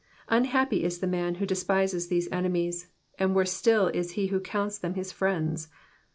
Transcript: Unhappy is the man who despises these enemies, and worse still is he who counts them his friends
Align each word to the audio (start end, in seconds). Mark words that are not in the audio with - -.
Unhappy 0.29 0.83
is 0.83 0.97
the 0.97 1.05
man 1.05 1.35
who 1.35 1.45
despises 1.45 2.07
these 2.07 2.27
enemies, 2.31 2.87
and 3.19 3.35
worse 3.35 3.53
still 3.53 3.85
is 3.89 4.13
he 4.13 4.25
who 4.33 4.39
counts 4.39 4.79
them 4.79 4.95
his 4.95 5.11
friends 5.11 5.67